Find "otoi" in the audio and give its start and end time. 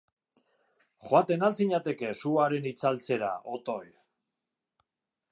3.57-3.85